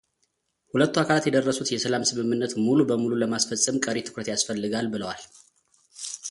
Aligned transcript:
ሁለቱ 0.73 0.93
አካላት 1.01 1.25
የደረሱት 1.27 1.69
የሰላም 1.73 2.07
ስምምነትን 2.11 2.63
ሙሉ 2.67 2.79
በሙሉ 2.91 3.11
ለማስፈጸም 3.23 3.77
ቀሪ 3.85 3.97
ትኩረት 4.07 4.29
የስፈልጋል 4.31 4.89
ብለዋል። 4.95 5.23